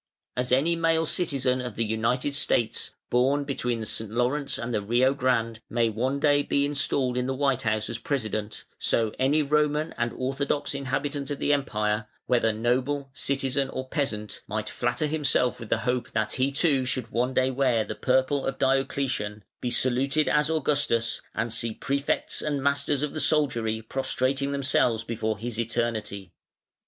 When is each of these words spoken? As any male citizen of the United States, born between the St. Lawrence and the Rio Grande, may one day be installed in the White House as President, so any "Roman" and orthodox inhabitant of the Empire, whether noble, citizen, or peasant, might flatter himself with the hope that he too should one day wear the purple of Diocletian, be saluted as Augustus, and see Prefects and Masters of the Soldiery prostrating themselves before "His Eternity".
As 0.35 0.51
any 0.51 0.75
male 0.75 1.05
citizen 1.05 1.61
of 1.61 1.75
the 1.75 1.85
United 1.85 2.33
States, 2.33 2.89
born 3.11 3.43
between 3.43 3.81
the 3.81 3.85
St. 3.85 4.09
Lawrence 4.09 4.57
and 4.57 4.73
the 4.73 4.81
Rio 4.81 5.13
Grande, 5.13 5.59
may 5.69 5.89
one 5.89 6.19
day 6.19 6.41
be 6.41 6.65
installed 6.65 7.15
in 7.17 7.27
the 7.27 7.35
White 7.35 7.61
House 7.61 7.87
as 7.87 7.99
President, 7.99 8.65
so 8.79 9.11
any 9.19 9.43
"Roman" 9.43 9.93
and 9.99 10.11
orthodox 10.17 10.73
inhabitant 10.73 11.29
of 11.29 11.37
the 11.37 11.53
Empire, 11.53 12.07
whether 12.25 12.51
noble, 12.51 13.11
citizen, 13.13 13.69
or 13.69 13.89
peasant, 13.89 14.41
might 14.47 14.71
flatter 14.71 15.05
himself 15.05 15.59
with 15.59 15.69
the 15.69 15.77
hope 15.77 16.09
that 16.13 16.31
he 16.31 16.51
too 16.51 16.83
should 16.83 17.11
one 17.11 17.35
day 17.35 17.51
wear 17.51 17.83
the 17.83 17.93
purple 17.93 18.47
of 18.47 18.57
Diocletian, 18.57 19.43
be 19.61 19.69
saluted 19.69 20.27
as 20.27 20.49
Augustus, 20.49 21.21
and 21.35 21.53
see 21.53 21.75
Prefects 21.75 22.41
and 22.41 22.63
Masters 22.63 23.03
of 23.03 23.13
the 23.13 23.19
Soldiery 23.19 23.83
prostrating 23.83 24.51
themselves 24.51 25.03
before 25.03 25.37
"His 25.37 25.59
Eternity". 25.59 26.33